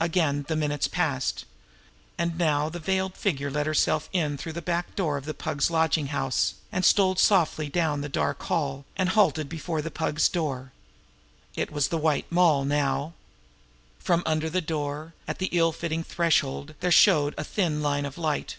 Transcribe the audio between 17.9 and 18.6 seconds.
of light.